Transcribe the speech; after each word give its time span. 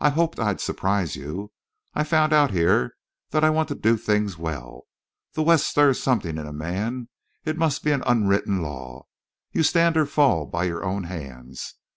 "I 0.00 0.10
hoped 0.10 0.38
I'd 0.38 0.60
surprise 0.60 1.16
you. 1.16 1.50
I've 1.92 2.06
found 2.06 2.32
out 2.32 2.52
here 2.52 2.94
that 3.30 3.42
I 3.42 3.50
want 3.50 3.66
to 3.70 3.74
do 3.74 3.96
things 3.96 4.38
well. 4.38 4.82
The 5.32 5.42
West 5.42 5.66
stirs 5.66 6.00
something 6.00 6.38
in 6.38 6.46
a 6.46 6.52
man. 6.52 7.08
It 7.44 7.58
must 7.58 7.82
be 7.82 7.90
an 7.90 8.04
unwritten 8.06 8.62
law. 8.62 9.06
You 9.50 9.64
stand 9.64 9.96
or 9.96 10.06
fall 10.06 10.46
by 10.46 10.66
your 10.66 10.84
own 10.84 11.02
hands. 11.02 11.74